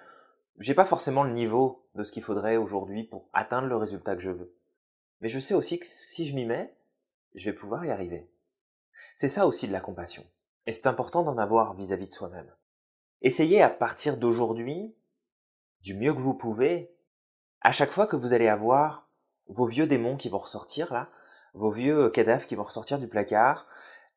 j'ai 0.60 0.74
pas 0.74 0.86
forcément 0.86 1.24
le 1.24 1.32
niveau 1.32 1.86
de 1.96 2.04
ce 2.04 2.12
qu'il 2.12 2.24
faudrait 2.24 2.58
aujourd'hui 2.58 3.04
pour 3.04 3.30
atteindre 3.34 3.68
le 3.68 3.78
résultat 3.78 4.16
que 4.16 4.22
je 4.22 4.32
veux. 4.32 4.56
Mais 5.22 5.28
je 5.30 5.40
sais 5.40 5.54
aussi 5.54 5.80
que 5.80 5.86
si 5.86 6.26
je 6.26 6.36
m'y 6.36 6.46
mets, 6.46 6.76
je 7.34 7.50
vais 7.50 7.56
pouvoir 7.56 7.86
y 7.86 7.92
arriver. 7.92 8.30
C'est 9.16 9.28
ça 9.28 9.48
aussi 9.48 9.68
de 9.68 9.74
la 9.74 9.80
compassion. 9.80 10.26
Et 10.66 10.72
c'est 10.72 10.88
important 10.88 11.24
d'en 11.24 11.38
avoir 11.38 11.74
vis-à-vis 11.74 12.08
de 12.08 12.14
soi-même. 12.14 12.52
Essayez 13.22 13.62
à 13.62 13.70
partir 13.70 14.18
d'aujourd'hui, 14.18 14.96
du 15.82 15.94
mieux 15.94 16.14
que 16.14 16.20
vous 16.20 16.34
pouvez, 16.34 16.94
à 17.62 17.72
chaque 17.72 17.92
fois 17.92 18.08
que 18.08 18.16
vous 18.16 18.34
allez 18.34 18.48
avoir 18.48 19.08
vos 19.48 19.66
vieux 19.66 19.88
démons 19.88 20.18
qui 20.18 20.30
vont 20.30 20.40
ressortir 20.40 20.94
là, 20.94 21.10
vos 21.54 21.72
vieux 21.72 22.10
cadavres 22.10 22.46
qui 22.46 22.56
vont 22.56 22.64
ressortir 22.64 23.00
du 23.00 23.08
placard, 23.08 23.68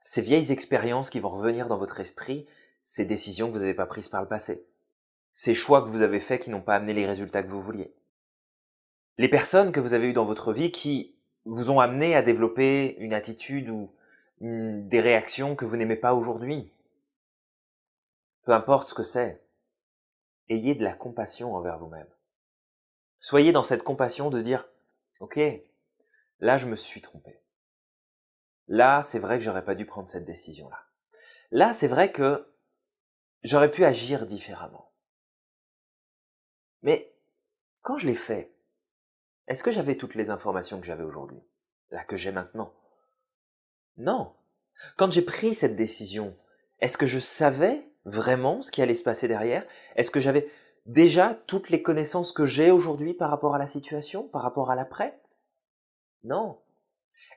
ces 0.08 0.22
vieilles 0.22 0.52
expériences 0.52 1.10
qui 1.10 1.18
vont 1.18 1.30
revenir 1.30 1.66
dans 1.66 1.78
votre 1.78 1.98
esprit, 1.98 2.46
ces 2.80 3.04
décisions 3.04 3.48
que 3.48 3.54
vous 3.54 3.58
n'avez 3.58 3.74
pas 3.74 3.86
prises 3.86 4.06
par 4.08 4.22
le 4.22 4.28
passé, 4.28 4.64
ces 5.32 5.52
choix 5.52 5.82
que 5.82 5.88
vous 5.88 6.02
avez 6.02 6.20
faits 6.20 6.42
qui 6.42 6.50
n'ont 6.50 6.62
pas 6.62 6.76
amené 6.76 6.94
les 6.94 7.04
résultats 7.04 7.42
que 7.42 7.48
vous 7.48 7.60
vouliez. 7.60 7.92
Les 9.18 9.28
personnes 9.28 9.72
que 9.72 9.80
vous 9.80 9.94
avez 9.94 10.06
eues 10.06 10.12
dans 10.12 10.24
votre 10.24 10.52
vie 10.52 10.70
qui 10.70 11.16
vous 11.44 11.72
ont 11.72 11.80
amené 11.80 12.14
à 12.14 12.22
développer 12.22 12.96
une 12.98 13.14
attitude 13.14 13.68
ou 13.68 13.90
des 14.40 15.00
réactions 15.00 15.56
que 15.56 15.64
vous 15.64 15.76
n'aimez 15.76 15.96
pas 15.96 16.14
aujourd'hui. 16.14 16.70
Peu 18.44 18.52
importe 18.52 18.86
ce 18.86 18.94
que 18.94 19.02
c'est, 19.02 19.42
ayez 20.48 20.76
de 20.76 20.84
la 20.84 20.92
compassion 20.92 21.56
envers 21.56 21.80
vous-même. 21.80 22.06
Soyez 23.18 23.50
dans 23.50 23.64
cette 23.64 23.82
compassion 23.82 24.30
de 24.30 24.40
dire, 24.40 24.68
ok, 25.18 25.40
là 26.38 26.58
je 26.58 26.66
me 26.66 26.76
suis 26.76 27.00
trompé. 27.00 27.40
Là, 28.68 29.02
c'est 29.02 29.18
vrai 29.18 29.38
que 29.38 29.44
j'aurais 29.44 29.64
pas 29.64 29.74
dû 29.74 29.86
prendre 29.86 30.08
cette 30.08 30.24
décision-là. 30.24 30.78
Là, 31.50 31.72
c'est 31.72 31.88
vrai 31.88 32.10
que 32.10 32.52
j'aurais 33.42 33.70
pu 33.70 33.84
agir 33.84 34.26
différemment. 34.26 34.92
Mais 36.82 37.14
quand 37.82 37.98
je 37.98 38.06
l'ai 38.06 38.16
fait, 38.16 38.52
est-ce 39.46 39.62
que 39.62 39.70
j'avais 39.70 39.96
toutes 39.96 40.14
les 40.14 40.30
informations 40.30 40.80
que 40.80 40.86
j'avais 40.86 41.04
aujourd'hui 41.04 41.40
Là, 41.90 42.04
que 42.04 42.16
j'ai 42.16 42.32
maintenant? 42.32 42.74
Non. 43.96 44.34
Quand 44.96 45.10
j'ai 45.10 45.22
pris 45.22 45.54
cette 45.54 45.76
décision, 45.76 46.36
est-ce 46.80 46.98
que 46.98 47.06
je 47.06 47.18
savais 47.18 47.88
vraiment 48.04 48.60
ce 48.62 48.72
qui 48.72 48.82
allait 48.82 48.94
se 48.94 49.04
passer 49.04 49.28
derrière? 49.28 49.64
Est-ce 49.94 50.10
que 50.10 50.20
j'avais 50.20 50.50
déjà 50.84 51.34
toutes 51.46 51.70
les 51.70 51.82
connaissances 51.82 52.32
que 52.32 52.44
j'ai 52.44 52.70
aujourd'hui 52.70 53.14
par 53.14 53.30
rapport 53.30 53.54
à 53.54 53.58
la 53.58 53.66
situation, 53.66 54.28
par 54.28 54.42
rapport 54.42 54.70
à 54.70 54.74
l'après? 54.74 55.20
Non. 56.24 56.58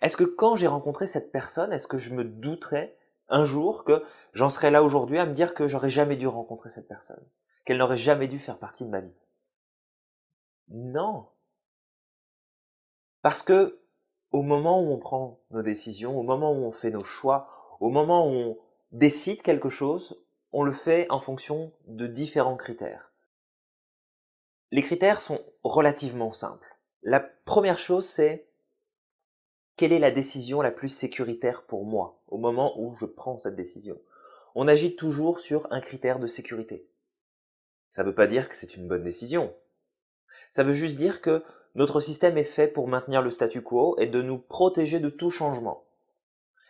Est-ce 0.01 0.17
que 0.17 0.23
quand 0.23 0.55
j'ai 0.55 0.67
rencontré 0.67 1.07
cette 1.07 1.31
personne, 1.31 1.73
est-ce 1.73 1.87
que 1.87 1.97
je 1.97 2.13
me 2.13 2.23
douterais 2.23 2.97
un 3.27 3.43
jour 3.43 3.83
que 3.83 4.03
j'en 4.33 4.49
serais 4.49 4.71
là 4.71 4.83
aujourd'hui 4.83 5.19
à 5.19 5.25
me 5.25 5.33
dire 5.33 5.53
que 5.53 5.67
j'aurais 5.67 5.89
jamais 5.89 6.15
dû 6.15 6.27
rencontrer 6.27 6.69
cette 6.69 6.87
personne, 6.87 7.23
qu'elle 7.65 7.77
n'aurait 7.77 7.97
jamais 7.97 8.27
dû 8.27 8.39
faire 8.39 8.57
partie 8.57 8.85
de 8.85 8.89
ma 8.89 9.01
vie? 9.01 9.15
Non. 10.69 11.27
Parce 13.21 13.41
que 13.41 13.79
au 14.31 14.41
moment 14.41 14.81
où 14.81 14.91
on 14.91 14.99
prend 14.99 15.39
nos 15.51 15.61
décisions, 15.61 16.17
au 16.19 16.23
moment 16.23 16.51
où 16.51 16.63
on 16.63 16.71
fait 16.71 16.91
nos 16.91 17.03
choix, 17.03 17.47
au 17.79 17.89
moment 17.89 18.27
où 18.27 18.31
on 18.31 18.57
décide 18.91 19.41
quelque 19.41 19.69
chose, 19.69 20.23
on 20.51 20.63
le 20.63 20.71
fait 20.71 21.07
en 21.09 21.19
fonction 21.19 21.73
de 21.87 22.07
différents 22.07 22.55
critères. 22.55 23.11
Les 24.71 24.81
critères 24.81 25.21
sont 25.21 25.39
relativement 25.63 26.31
simples. 26.31 26.77
La 27.01 27.19
première 27.19 27.79
chose, 27.79 28.07
c'est 28.07 28.48
quelle 29.79 29.93
est 29.93 29.99
la 29.99 30.11
décision 30.11 30.61
la 30.61 30.71
plus 30.71 30.89
sécuritaire 30.89 31.63
pour 31.63 31.85
moi 31.85 32.21
au 32.27 32.37
moment 32.37 32.77
où 32.77 32.93
je 32.99 33.05
prends 33.05 33.37
cette 33.37 33.55
décision? 33.55 33.97
On 34.53 34.67
agit 34.67 34.97
toujours 34.97 35.39
sur 35.39 35.71
un 35.71 35.79
critère 35.79 36.19
de 36.19 36.27
sécurité. 36.27 36.89
Ça 37.89 38.03
ne 38.03 38.09
veut 38.09 38.13
pas 38.13 38.27
dire 38.27 38.49
que 38.49 38.57
c'est 38.57 38.75
une 38.75 38.89
bonne 38.89 39.05
décision. 39.05 39.55
Ça 40.49 40.65
veut 40.65 40.73
juste 40.73 40.97
dire 40.97 41.21
que 41.21 41.45
notre 41.75 42.01
système 42.01 42.37
est 42.37 42.43
fait 42.43 42.67
pour 42.67 42.89
maintenir 42.89 43.21
le 43.21 43.31
statu 43.31 43.61
quo 43.61 43.95
et 43.99 44.07
de 44.07 44.21
nous 44.21 44.37
protéger 44.37 44.99
de 44.99 45.07
tout 45.07 45.29
changement. 45.29 45.85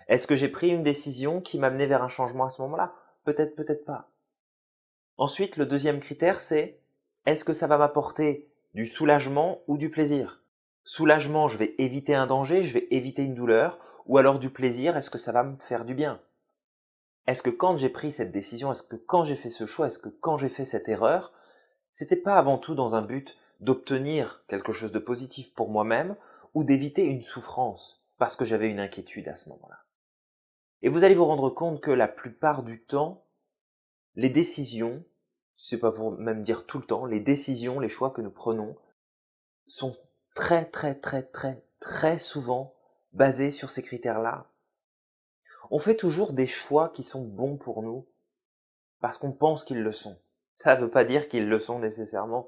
Est-ce 0.08 0.28
que 0.28 0.36
j'ai 0.36 0.50
pris 0.50 0.70
une 0.70 0.84
décision 0.84 1.42
qui 1.42 1.58
m'a 1.58 1.72
mené 1.72 1.88
vers 1.88 2.04
un 2.04 2.10
changement 2.10 2.46
à 2.46 2.51
ce 2.51 2.62
moment-là? 2.62 2.94
Peut-être, 3.24 3.56
peut-être 3.56 3.86
pas. 3.86 4.12
Ensuite, 5.18 5.58
le 5.58 5.66
deuxième 5.66 6.00
critère, 6.00 6.39
c'est 6.39 6.80
est-ce 7.25 7.44
que 7.44 7.54
ça 7.54 7.66
va 7.66 7.80
m'apporter 7.80 8.51
du 8.75 8.86
soulagement 8.86 9.63
ou 9.66 9.80
du 9.80 9.89
plaisir? 9.89 10.38
Soulagement, 10.91 11.48
je 11.48 11.60
vais 11.60 11.75
éviter 11.77 12.15
un 12.15 12.25
danger, 12.25 12.63
je 12.63 12.74
vais 12.74 12.88
éviter 12.89 13.22
une 13.22 13.36
douleur, 13.36 13.77
ou 14.08 14.17
alors 14.17 14.39
du 14.39 14.50
plaisir, 14.50 14.98
est-ce 14.98 15.12
que 15.12 15.19
ça 15.19 15.31
va 15.31 15.43
me 15.43 15.53
faire 15.53 15.86
du 15.86 15.93
bien? 15.93 16.19
Est-ce 17.27 17.43
que 17.43 17.51
quand 17.51 17.77
j'ai 17.77 17.89
pris 17.89 18.12
cette 18.12 18.31
décision, 18.31 18.72
est-ce 18.72 18.81
que 18.81 18.96
quand 18.96 19.24
j'ai 19.24 19.36
fait 19.36 19.51
ce 19.51 19.67
choix, 19.67 19.86
est-ce 19.86 20.00
que 20.00 20.10
quand 20.10 20.39
j'ai 20.39 20.50
fait 20.50 20.65
cette 20.65 20.89
erreur, 20.89 21.31
c'était 21.91 22.15
pas 22.15 22.38
avant 22.38 22.58
tout 22.58 22.74
dans 22.74 22.96
un 22.96 23.03
but 23.03 23.38
d'obtenir 23.60 24.43
quelque 24.48 24.72
chose 24.72 24.91
de 24.91 24.98
positif 24.98 25.53
pour 25.53 25.69
moi-même 25.69 26.15
ou 26.55 26.63
d'éviter 26.63 27.03
une 27.03 27.22
souffrance 27.22 28.03
parce 28.17 28.36
que 28.36 28.43
j'avais 28.43 28.72
une 28.72 28.79
inquiétude 28.79 29.27
à 29.27 29.36
ce 29.36 29.50
moment-là? 29.50 29.86
Et 30.81 30.89
vous 30.89 31.03
allez 31.03 31.13
vous 31.13 31.25
rendre 31.25 31.51
compte 31.51 31.81
que 31.81 31.91
la 31.91 32.08
plupart 32.08 32.63
du 32.63 32.84
temps, 32.84 33.27
les 34.15 34.29
décisions, 34.29 35.03
c'est 35.51 35.79
pas 35.79 35.91
pour 35.91 36.13
même 36.13 36.41
dire 36.41 36.65
tout 36.65 36.79
le 36.79 36.86
temps, 36.86 37.05
les 37.05 37.19
décisions, 37.19 37.79
les 37.79 37.89
choix 37.89 38.10
que 38.10 38.24
nous 38.24 38.31
prenons 38.31 38.75
sont 39.67 39.93
très 40.39 40.63
très 40.63 40.96
très 40.96 41.24
très 41.24 41.65
très 41.81 42.17
souvent 42.17 42.74
basés 43.12 43.50
sur 43.50 43.69
ces 43.69 43.81
critères-là. 43.81 44.46
On 45.69 45.79
fait 45.79 45.98
toujours 45.98 46.31
des 46.31 46.48
choix 46.48 46.88
qui 46.88 47.03
sont 47.03 47.25
bons 47.25 47.58
pour 47.58 47.84
nous 47.84 48.08
parce 49.01 49.17
qu'on 49.17 49.34
pense 49.34 49.65
qu'ils 49.65 49.84
le 49.84 49.91
sont. 49.91 50.17
Ça 50.55 50.77
ne 50.77 50.81
veut 50.81 50.89
pas 50.89 51.03
dire 51.03 51.27
qu'ils 51.27 51.50
le 51.50 51.60
sont 51.60 51.79
nécessairement, 51.79 52.48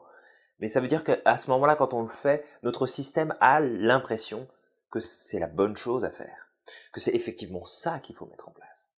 mais 0.60 0.70
ça 0.70 0.80
veut 0.80 0.88
dire 0.88 1.04
qu'à 1.04 1.38
ce 1.38 1.50
moment-là, 1.50 1.76
quand 1.76 1.94
on 1.94 2.04
le 2.04 2.08
fait, 2.08 2.46
notre 2.64 2.88
système 2.88 3.36
a 3.42 3.60
l'impression 3.60 4.48
que 4.90 5.02
c'est 5.02 5.40
la 5.40 5.48
bonne 5.48 5.76
chose 5.76 6.06
à 6.06 6.12
faire, 6.12 6.54
que 6.94 7.02
c'est 7.02 7.14
effectivement 7.14 7.66
ça 7.66 8.00
qu'il 8.00 8.16
faut 8.16 8.26
mettre 8.26 8.48
en 8.48 8.54
place. 8.54 8.96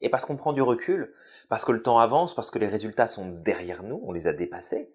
Et 0.00 0.10
parce 0.10 0.24
qu'on 0.24 0.36
prend 0.36 0.52
du 0.52 0.62
recul, 0.62 1.14
parce 1.48 1.64
que 1.64 1.70
le 1.70 1.82
temps 1.82 2.00
avance, 2.00 2.34
parce 2.34 2.50
que 2.50 2.58
les 2.58 2.66
résultats 2.66 3.06
sont 3.06 3.28
derrière 3.28 3.84
nous, 3.84 4.00
on 4.02 4.10
les 4.10 4.26
a 4.26 4.32
dépassés, 4.32 4.92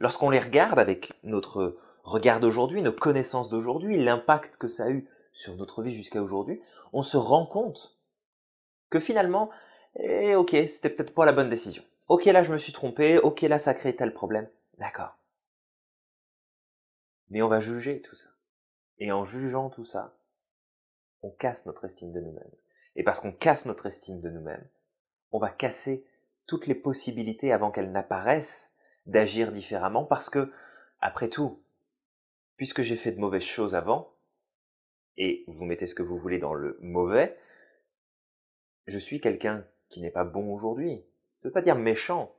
lorsqu'on 0.00 0.30
les 0.30 0.40
regarde 0.40 0.80
avec 0.80 1.12
notre 1.22 1.78
regard 2.08 2.40
d'aujourd'hui, 2.40 2.82
nos 2.82 2.92
connaissances 2.92 3.50
d'aujourd'hui, 3.50 4.02
l'impact 4.02 4.56
que 4.56 4.68
ça 4.68 4.84
a 4.84 4.90
eu 4.90 5.08
sur 5.32 5.56
notre 5.56 5.82
vie 5.82 5.94
jusqu'à 5.94 6.22
aujourd'hui, 6.22 6.60
on 6.92 7.02
se 7.02 7.16
rend 7.16 7.46
compte 7.46 7.98
que 8.90 8.98
finalement, 8.98 9.50
eh, 9.96 10.34
ok, 10.34 10.50
c'était 10.66 10.90
peut-être 10.90 11.14
pas 11.14 11.26
la 11.26 11.32
bonne 11.32 11.48
décision. 11.48 11.84
Ok, 12.08 12.24
là 12.24 12.42
je 12.42 12.52
me 12.52 12.58
suis 12.58 12.72
trompé, 12.72 13.18
ok, 13.18 13.42
là 13.42 13.58
ça 13.58 13.74
crée 13.74 13.94
tel 13.94 14.12
problème. 14.12 14.48
D'accord. 14.78 15.16
Mais 17.30 17.42
on 17.42 17.48
va 17.48 17.60
juger 17.60 18.00
tout 18.00 18.16
ça. 18.16 18.30
Et 18.98 19.12
en 19.12 19.24
jugeant 19.24 19.68
tout 19.68 19.84
ça, 19.84 20.16
on 21.22 21.30
casse 21.30 21.66
notre 21.66 21.84
estime 21.84 22.12
de 22.12 22.20
nous-mêmes. 22.20 22.50
Et 22.96 23.04
parce 23.04 23.20
qu'on 23.20 23.32
casse 23.32 23.66
notre 23.66 23.86
estime 23.86 24.20
de 24.20 24.30
nous-mêmes, 24.30 24.66
on 25.30 25.38
va 25.38 25.50
casser 25.50 26.06
toutes 26.46 26.66
les 26.66 26.74
possibilités 26.74 27.52
avant 27.52 27.70
qu'elles 27.70 27.92
n'apparaissent 27.92 28.74
d'agir 29.06 29.52
différemment 29.52 30.04
parce 30.04 30.30
que, 30.30 30.50
après 31.00 31.28
tout, 31.28 31.62
puisque 32.58 32.82
j'ai 32.82 32.96
fait 32.96 33.12
de 33.12 33.20
mauvaises 33.20 33.42
choses 33.44 33.74
avant, 33.74 34.14
et 35.16 35.44
vous 35.46 35.64
mettez 35.64 35.86
ce 35.86 35.94
que 35.94 36.02
vous 36.02 36.18
voulez 36.18 36.38
dans 36.38 36.54
le 36.54 36.76
mauvais, 36.80 37.38
je 38.86 38.98
suis 38.98 39.20
quelqu'un 39.20 39.64
qui 39.88 40.02
n'est 40.02 40.10
pas 40.10 40.24
bon 40.24 40.52
aujourd'hui. 40.52 41.04
Ça 41.38 41.48
veut 41.48 41.52
pas 41.52 41.62
dire 41.62 41.76
méchant. 41.76 42.34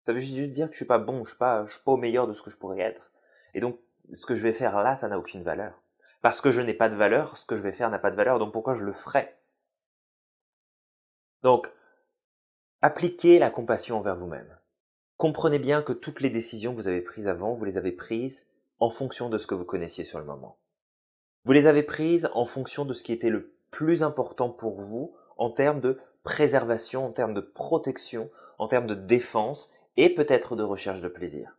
Ça 0.00 0.12
veut 0.12 0.18
juste 0.18 0.34
dire 0.50 0.66
que 0.66 0.72
je 0.72 0.78
suis 0.78 0.86
pas 0.86 0.98
bon, 0.98 1.24
je 1.24 1.30
suis 1.30 1.72
suis 1.72 1.84
pas 1.84 1.92
au 1.92 1.96
meilleur 1.96 2.26
de 2.26 2.32
ce 2.32 2.42
que 2.42 2.50
je 2.50 2.56
pourrais 2.56 2.80
être. 2.80 3.10
Et 3.54 3.60
donc, 3.60 3.78
ce 4.12 4.26
que 4.26 4.34
je 4.34 4.42
vais 4.42 4.52
faire 4.52 4.82
là, 4.82 4.96
ça 4.96 5.08
n'a 5.08 5.18
aucune 5.18 5.42
valeur. 5.42 5.82
Parce 6.22 6.40
que 6.40 6.50
je 6.50 6.60
n'ai 6.60 6.74
pas 6.74 6.88
de 6.88 6.96
valeur, 6.96 7.36
ce 7.36 7.44
que 7.44 7.56
je 7.56 7.62
vais 7.62 7.72
faire 7.72 7.90
n'a 7.90 7.98
pas 7.98 8.10
de 8.10 8.16
valeur, 8.16 8.38
donc 8.38 8.52
pourquoi 8.52 8.74
je 8.74 8.84
le 8.84 8.92
ferai? 8.92 9.34
Donc, 11.42 11.70
appliquez 12.80 13.38
la 13.38 13.50
compassion 13.50 13.98
envers 13.98 14.16
vous-même. 14.16 14.58
Comprenez 15.18 15.58
bien 15.58 15.82
que 15.82 15.92
toutes 15.92 16.20
les 16.20 16.30
décisions 16.30 16.72
que 16.72 16.80
vous 16.80 16.88
avez 16.88 17.02
prises 17.02 17.28
avant, 17.28 17.54
vous 17.54 17.64
les 17.64 17.76
avez 17.76 17.92
prises 17.92 18.50
en 18.80 18.90
fonction 18.90 19.28
de 19.28 19.38
ce 19.38 19.46
que 19.46 19.54
vous 19.54 19.64
connaissiez 19.64 20.04
sur 20.04 20.18
le 20.18 20.24
moment. 20.24 20.58
Vous 21.44 21.52
les 21.52 21.66
avez 21.66 21.82
prises 21.82 22.28
en 22.34 22.44
fonction 22.44 22.84
de 22.84 22.94
ce 22.94 23.02
qui 23.02 23.12
était 23.12 23.30
le 23.30 23.54
plus 23.70 24.02
important 24.02 24.50
pour 24.50 24.80
vous 24.80 25.14
en 25.36 25.50
termes 25.50 25.80
de 25.80 25.98
préservation, 26.22 27.06
en 27.06 27.12
termes 27.12 27.34
de 27.34 27.40
protection, 27.40 28.30
en 28.58 28.68
termes 28.68 28.86
de 28.86 28.94
défense 28.94 29.72
et 29.96 30.14
peut-être 30.14 30.56
de 30.56 30.62
recherche 30.62 31.00
de 31.00 31.08
plaisir. 31.08 31.58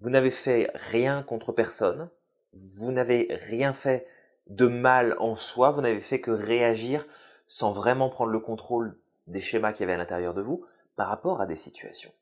Vous 0.00 0.10
n'avez 0.10 0.30
fait 0.30 0.70
rien 0.74 1.22
contre 1.22 1.52
personne, 1.52 2.10
vous 2.52 2.90
n'avez 2.90 3.28
rien 3.30 3.72
fait 3.72 4.06
de 4.48 4.66
mal 4.66 5.16
en 5.20 5.36
soi, 5.36 5.70
vous 5.70 5.80
n'avez 5.80 6.00
fait 6.00 6.20
que 6.20 6.30
réagir 6.30 7.06
sans 7.46 7.72
vraiment 7.72 8.08
prendre 8.08 8.32
le 8.32 8.40
contrôle 8.40 8.98
des 9.26 9.40
schémas 9.40 9.72
qu'il 9.72 9.82
y 9.82 9.84
avait 9.84 9.94
à 9.94 9.98
l'intérieur 9.98 10.34
de 10.34 10.42
vous, 10.42 10.64
par 10.96 11.08
rapport 11.08 11.40
à 11.40 11.46
des 11.46 11.56
situations. 11.56 12.12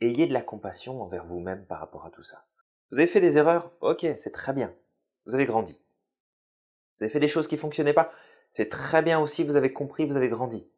Ayez 0.00 0.26
de 0.26 0.32
la 0.32 0.42
compassion 0.42 1.02
envers 1.02 1.26
vous-même 1.26 1.66
par 1.66 1.80
rapport 1.80 2.06
à 2.06 2.10
tout 2.10 2.22
ça. 2.22 2.44
Vous 2.90 2.98
avez 2.98 3.06
fait 3.06 3.20
des 3.20 3.38
erreurs 3.38 3.70
Ok, 3.80 4.04
c'est 4.16 4.32
très 4.32 4.52
bien. 4.52 4.74
Vous 5.26 5.34
avez 5.34 5.46
grandi. 5.46 5.80
Vous 6.98 7.04
avez 7.04 7.12
fait 7.12 7.20
des 7.20 7.28
choses 7.28 7.46
qui 7.46 7.54
ne 7.54 7.60
fonctionnaient 7.60 7.92
pas 7.92 8.12
C'est 8.50 8.68
très 8.68 9.02
bien 9.02 9.20
aussi, 9.20 9.44
vous 9.44 9.54
avez 9.56 9.72
compris, 9.72 10.06
vous 10.06 10.16
avez 10.16 10.28
grandi. 10.28 10.68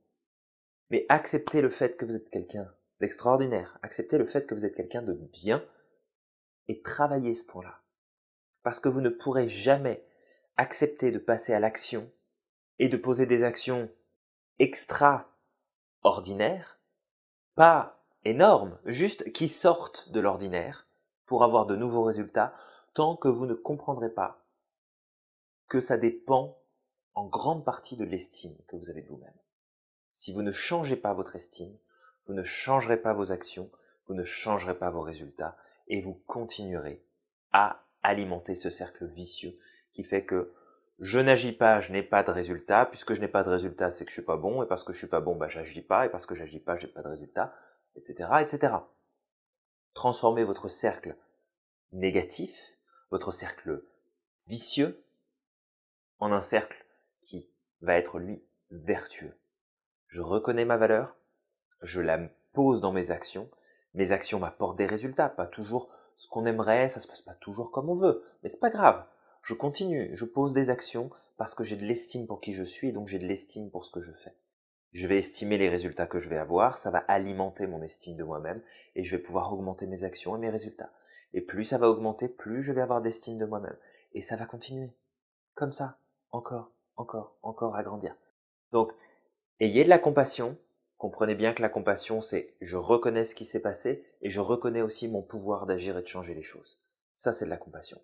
Mais 0.91 1.07
acceptez 1.09 1.63
le 1.63 1.71
fait 1.71 1.97
que 1.97 2.05
vous 2.05 2.15
êtes 2.15 2.29
quelqu'un 2.31 2.71
d'extraordinaire. 3.01 3.79
Acceptez 3.83 4.19
le 4.19 4.27
fait 4.27 4.47
que 4.47 4.55
vous 4.55 4.67
êtes 4.67 4.75
quelqu'un 4.75 5.03
de 5.03 5.15
bien 5.15 5.65
et 6.69 6.83
travaillez 6.83 7.35
ce 7.35 7.45
point-là. 7.45 7.81
Parce 8.63 8.79
que 8.79 8.91
vous 8.91 9.01
ne 9.01 9.09
pourrez 9.09 9.49
jamais 9.49 10.05
accepter 10.57 11.11
de 11.11 11.19
passer 11.19 11.55
à 11.55 11.61
l'action 11.61 12.11
et 12.79 12.89
de 12.89 12.97
poser 12.97 13.27
des 13.27 13.43
actions 13.43 13.91
extraordinaires, 14.59 16.79
pas 17.55 18.05
énormes, 18.25 18.79
juste 18.85 19.33
qui 19.33 19.49
sortent 19.49 20.13
de 20.13 20.21
l'ordinaire 20.21 20.87
pour 21.33 21.45
avoir 21.45 21.65
de 21.65 21.77
nouveaux 21.77 22.03
résultats, 22.03 22.55
tant 22.93 23.17
que 23.17 23.27
vous 23.27 23.47
ne 23.47 23.55
comprendrez 23.55 24.11
pas 24.11 24.45
que 25.67 25.81
ça 25.81 25.97
dépend 25.97 26.59
en 27.15 27.25
grande 27.25 27.65
partie 27.65 27.97
de 27.97 28.05
l'estime 28.05 28.55
que 28.69 28.77
vous 28.77 28.91
avez 28.91 29.01
de 29.01 29.09
vous-même. 29.09 29.33
Si 30.11 30.31
vous 30.35 30.43
ne 30.43 30.53
changez 30.53 30.97
pas 30.97 31.15
votre 31.15 31.35
estime, 31.35 31.75
vous 32.27 32.35
ne 32.35 32.43
changerez 32.43 32.99
pas 32.99 33.15
vos 33.15 33.33
actions, 33.33 33.71
vous 34.07 34.13
ne 34.13 34.25
changerez 34.25 34.75
pas 34.75 34.91
vos 34.91 35.01
résultats, 35.01 35.57
et 35.89 36.03
vous 36.03 36.23
continuerez 36.27 37.03
à 37.53 37.83
alimenter 38.03 38.55
ce 38.55 38.69
cercle 38.69 39.07
vicieux 39.07 39.59
qui 39.95 40.05
fait 40.05 40.27
que 40.27 40.53
je 40.99 41.19
n'agis 41.19 41.53
pas, 41.53 41.81
je 41.81 41.93
n'ai 41.93 42.03
pas 42.03 42.23
de 42.23 42.31
résultat, 42.31 42.85
puisque 42.85 43.15
je 43.15 43.23
n'ai 43.23 43.29
pas 43.29 43.43
de 43.43 43.49
résultat, 43.49 43.91
c'est 43.91 44.05
que 44.05 44.11
je 44.11 44.17
suis 44.17 44.23
pas 44.23 44.37
bon, 44.37 44.63
et 44.63 44.67
parce 44.67 44.85
que 44.85 44.93
je 44.93 44.99
suis 44.99 45.07
pas 45.07 45.21
bon, 45.21 45.35
bah 45.35 45.49
j'agis 45.49 45.81
pas, 45.81 46.05
et 46.05 46.11
parce 46.11 46.27
que 46.27 46.35
j'agis 46.35 46.61
pas, 46.61 46.77
j'ai 46.77 46.89
pas 46.89 47.03
de 47.03 47.09
résultat, 47.09 47.55
etc., 47.97 48.29
etc. 48.43 48.75
Transformez 49.95 50.45
votre 50.45 50.69
cercle 50.69 51.17
négatif, 51.93 52.79
votre 53.11 53.33
cercle 53.33 53.85
vicieux, 54.47 55.05
en 56.19 56.33
un 56.33 56.41
cercle 56.41 56.85
qui 57.21 57.51
va 57.81 57.97
être 57.97 58.19
lui 58.19 58.43
vertueux. 58.71 59.37
Je 60.07 60.21
reconnais 60.21 60.65
ma 60.65 60.77
valeur, 60.77 61.17
je 61.83 62.01
la 62.01 62.19
pose 62.53 62.81
dans 62.81 62.93
mes 62.93 63.11
actions, 63.11 63.51
mes 63.95 64.13
actions 64.13 64.39
m'apportent 64.39 64.79
des 64.79 64.87
résultats, 64.87 65.29
pas 65.29 65.47
toujours 65.47 65.89
ce 66.17 66.29
qu'on 66.29 66.47
aimerait, 66.47 66.89
ça 66.89 67.01
se 67.01 67.09
passe 67.09 67.23
pas 67.23 67.35
toujours 67.35 67.71
comme 67.71 67.91
on 67.91 67.97
veut, 67.97 68.25
mais 68.43 68.49
c'est 68.49 68.61
pas 68.61 68.71
grave. 68.71 69.05
Je 69.43 69.55
continue, 69.55 70.11
je 70.15 70.25
pose 70.25 70.53
des 70.53 70.71
actions 70.71 71.11
parce 71.37 71.55
que 71.55 71.65
j'ai 71.65 71.77
de 71.77 71.85
l'estime 71.85 72.27
pour 72.27 72.41
qui 72.41 72.55
je 72.55 72.65
suis 72.65 72.93
donc 72.93 73.09
j'ai 73.09 73.19
de 73.19 73.27
l'estime 73.27 73.71
pour 73.71 73.85
ce 73.85 73.91
que 73.91 74.01
je 74.01 74.13
fais. 74.13 74.35
Je 74.93 75.07
vais 75.07 75.19
estimer 75.19 75.59
les 75.59 75.69
résultats 75.69 76.07
que 76.07 76.19
je 76.19 76.29
vais 76.29 76.37
avoir, 76.37 76.79
ça 76.79 76.91
va 76.91 76.99
alimenter 76.99 77.67
mon 77.67 77.83
estime 77.83 78.17
de 78.17 78.25
moi-même 78.25 78.63
et 78.95 79.05
je 79.05 79.17
vais 79.17 79.23
pouvoir 79.23 79.53
augmenter 79.53 79.87
mes 79.87 80.05
actions 80.05 80.37
et 80.37 80.39
mes 80.39 80.51
résultats. 80.51 80.93
Et 81.33 81.41
plus 81.41 81.65
ça 81.65 81.79
va 81.79 81.89
augmenter, 81.89 82.29
plus 82.29 82.63
je 82.63 82.73
vais 82.73 82.83
avoir 82.83 83.01
d'estime 83.01 83.39
de 83.39 83.47
moi-même. 83.47 83.77
Et 84.13 84.21
ça 84.21 84.37
va 84.37 84.45
continuer. 84.45 84.93
Comme 85.55 85.73
ça, 85.73 85.99
encore, 86.31 86.73
encore, 86.97 87.37
encore 87.43 87.77
à 87.77 87.83
grandir. 87.83 88.15
Donc, 88.73 88.93
ayez 89.61 89.85
de 89.85 89.89
la 89.89 89.99
compassion, 89.99 90.59
Comprenez 91.03 91.35
bien 91.35 91.53
que 91.53 91.63
la 91.63 91.69
compassion, 91.69 92.21
c'est 92.21 92.55
je 92.61 92.77
reconnais 92.77 93.25
ce 93.25 93.35
qui 93.35 93.45
s'est 93.45 93.61
passé 93.61 94.07
et 94.21 94.31
je 94.31 94.39
reconnais 94.39 94.83
aussi 94.83 95.09
mon 95.09 95.21
pouvoir 95.21 95.67
d'agir 95.67 95.99
et 95.99 96.03
de 96.03 96.07
changer 96.07 96.33
les 96.33 96.45
choses. 96.45 96.81
Ça, 97.13 97.33
c'est 97.33 97.45
de 97.45 97.51
la 97.51 97.57
compassion. 97.57 98.01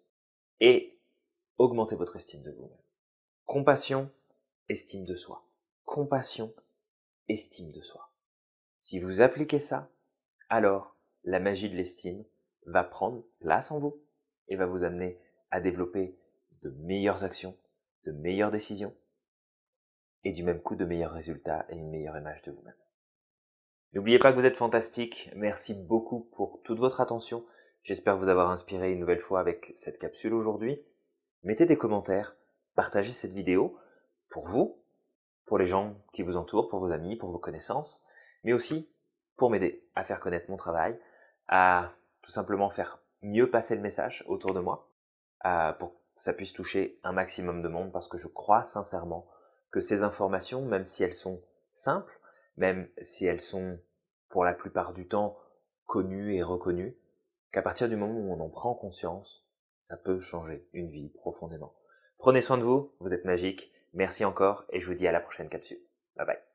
Et 0.59 0.99
augmentez 1.59 1.95
votre 1.95 2.17
estime 2.17 2.43
de 2.43 2.51
vous-même. 2.51 2.83
Compassion, 3.45 4.11
estime 4.69 5.05
de 5.05 5.15
soi. 5.15 5.45
Compassion, 5.85 6.53
estime 7.29 7.73
de 7.73 7.81
soi. 7.81 8.11
Si 8.81 9.01
vous 9.01 9.21
appliquez 9.21 9.61
ça, 9.61 9.91
alors 10.49 10.97
la 11.25 11.41
magie 11.41 11.69
de 11.69 11.77
l'estime 11.77 12.25
va 12.67 12.85
prendre 12.85 13.25
place 13.41 13.71
en 13.71 13.79
vous 13.79 14.03
et 14.49 14.57
va 14.57 14.67
vous 14.67 14.85
amener 14.85 15.19
à 15.51 15.61
développer 15.61 16.19
de 16.63 16.71
meilleures 16.71 17.25
actions, 17.25 17.57
de 18.05 18.13
meilleures 18.13 18.51
décisions 18.51 18.95
et 20.25 20.33
du 20.33 20.43
même 20.43 20.61
coup 20.61 20.77
de 20.77 20.85
meilleurs 20.85 21.13
résultats 21.13 21.67
et 21.69 21.77
une 21.77 21.91
meilleure 21.91 22.17
image 22.17 22.43
de 22.43 22.53
vous-même. 22.53 22.75
N'oubliez 23.93 24.19
pas 24.19 24.33
que 24.33 24.39
vous 24.39 24.45
êtes 24.45 24.57
fantastique. 24.57 25.31
Merci 25.35 25.75
beaucoup 25.75 26.21
pour 26.37 26.61
toute 26.63 26.79
votre 26.79 27.01
attention. 27.01 27.45
J'espère 27.83 28.19
vous 28.19 28.29
avoir 28.29 28.51
inspiré 28.51 28.93
une 28.93 29.01
nouvelle 29.01 29.21
fois 29.21 29.41
avec 29.41 29.73
cette 29.77 29.99
capsule 29.99 30.35
aujourd'hui. 30.35 30.83
Mettez 31.43 31.65
des 31.65 31.77
commentaires, 31.77 32.37
partagez 32.75 33.13
cette 33.13 33.33
vidéo 33.33 33.79
pour 34.29 34.49
vous, 34.49 34.83
pour 35.49 35.59
les 35.59 35.67
gens 35.67 35.97
qui 36.13 36.23
vous 36.23 36.37
entourent, 36.37 36.69
pour 36.69 36.81
vos 36.81 36.93
amis, 36.93 37.17
pour 37.17 37.31
vos 37.31 37.39
connaissances, 37.39 38.05
mais 38.45 38.53
aussi 38.53 38.93
pour 39.37 39.51
m'aider 39.51 39.89
à 39.95 40.05
faire 40.05 40.21
connaître 40.21 40.51
mon 40.51 40.57
travail, 40.57 40.99
à 41.49 41.93
tout 42.23 42.31
simplement 42.31 42.71
faire 42.71 43.03
mieux 43.23 43.51
passer 43.51 43.75
le 43.75 43.83
message 43.83 44.25
autour 44.29 44.55
de 44.55 44.61
moi, 44.61 44.91
pour 45.79 45.93
que 45.93 45.97
ça 46.17 46.33
puisse 46.33 46.53
toucher 46.53 47.01
un 47.03 47.13
maximum 47.13 47.63
de 47.63 47.69
monde, 47.69 47.93
parce 47.93 48.09
que 48.09 48.19
je 48.19 48.29
crois 48.29 48.63
sincèrement 48.63 49.27
que 49.71 49.81
ces 49.81 50.03
informations, 50.03 50.63
même 50.63 50.87
si 50.87 51.03
elles 51.03 51.15
sont 51.15 51.43
simples, 51.73 52.21
même 52.57 52.89
si 53.01 53.27
elles 53.27 53.41
sont 53.41 53.79
pour 54.29 54.45
la 54.45 54.55
plupart 54.55 54.93
du 54.93 55.09
temps 55.09 55.39
connues 55.87 56.35
et 56.35 56.43
reconnues, 56.43 56.97
qu'à 57.53 57.63
partir 57.63 57.89
du 57.89 57.97
moment 57.97 58.19
où 58.19 58.33
on 58.33 58.41
en 58.41 58.51
prend 58.51 58.75
conscience, 58.75 59.49
ça 59.81 59.97
peut 59.97 60.19
changer 60.19 60.69
une 60.73 60.91
vie 60.91 61.09
profondément. 61.11 61.75
Prenez 62.19 62.43
soin 62.43 62.59
de 62.59 62.65
vous, 62.65 62.93
vous 63.01 63.15
êtes 63.15 63.25
magique, 63.25 63.73
merci 63.93 64.25
encore 64.25 64.65
et 64.71 64.81
je 64.81 64.87
vous 64.87 64.95
dis 64.95 65.07
à 65.07 65.13
la 65.13 65.21
prochaine 65.21 65.49
capsule. 65.49 65.81
Bye 66.17 66.27
bye. 66.27 66.48